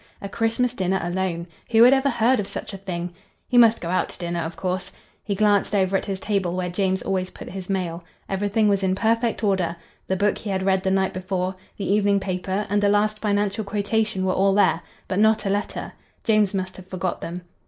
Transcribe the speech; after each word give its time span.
A 0.19 0.27
Christmas 0.27 0.73
dinner 0.73 0.99
alone! 1.03 1.45
Who 1.69 1.83
had 1.83 1.93
ever 1.93 2.09
heard 2.09 2.39
of 2.39 2.47
such 2.47 2.73
a 2.73 2.77
thing! 2.77 3.13
He 3.47 3.55
must 3.59 3.79
go 3.81 3.89
out 3.89 4.09
to 4.09 4.17
dinner, 4.17 4.39
of 4.39 4.55
course. 4.55 4.91
He 5.23 5.35
glanced 5.35 5.75
over 5.75 5.95
at 5.95 6.05
his 6.05 6.19
table 6.19 6.55
where 6.55 6.71
James 6.71 7.03
always 7.03 7.29
put 7.29 7.49
his 7.51 7.69
mail. 7.69 8.03
Everything 8.27 8.67
was 8.67 8.81
in 8.81 8.95
perfect 8.95 9.43
order: 9.43 9.75
the 10.07 10.15
book 10.15 10.39
he 10.39 10.49
had 10.49 10.63
read 10.63 10.81
the 10.81 10.89
night 10.89 11.13
before; 11.13 11.55
the 11.77 11.85
evening 11.85 12.19
paper 12.19 12.65
and 12.67 12.81
the 12.81 12.89
last 12.89 13.19
financial 13.19 13.63
quotation 13.63 14.25
were 14.25 14.33
all 14.33 14.55
there; 14.55 14.81
but 15.07 15.19
not 15.19 15.45
a 15.45 15.51
letter. 15.51 15.93
James 16.23 16.51
must 16.55 16.77
have 16.77 16.87
forgot 16.87 17.21
them. 17.21 17.43